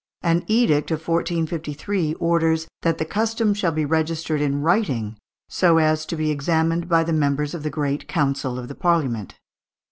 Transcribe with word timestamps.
An 0.23 0.43
edict 0.47 0.89
of 0.89 1.07
1453 1.07 2.15
orders 2.15 2.67
that 2.81 2.97
"the 2.97 3.05
custom 3.05 3.53
shall 3.53 3.71
be 3.71 3.85
registered 3.85 4.41
in 4.41 4.63
writing, 4.63 5.15
so 5.47 5.77
as 5.77 6.07
to 6.07 6.15
be 6.15 6.31
examined 6.31 6.89
by 6.89 7.03
the 7.03 7.13
members 7.13 7.53
of 7.53 7.61
the 7.61 7.69
great 7.69 8.07
council 8.07 8.57
of 8.57 8.67
the 8.67 8.73
Parliament." 8.73 9.35